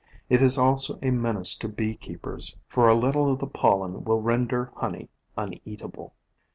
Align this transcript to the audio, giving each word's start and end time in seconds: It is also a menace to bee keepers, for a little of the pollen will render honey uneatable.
It 0.29 0.41
is 0.41 0.57
also 0.57 0.97
a 1.03 1.11
menace 1.11 1.53
to 1.59 1.67
bee 1.69 1.93
keepers, 1.95 2.57
for 2.67 2.87
a 2.87 2.95
little 2.95 3.31
of 3.33 3.37
the 3.39 3.45
pollen 3.45 4.03
will 4.03 4.19
render 4.19 4.71
honey 4.77 5.09
uneatable. 5.37 6.13